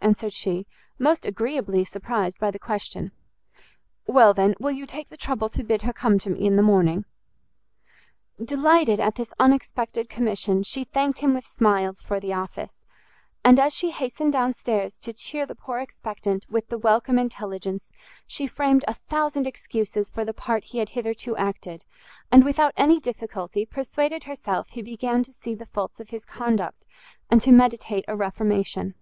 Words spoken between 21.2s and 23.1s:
acted, and without any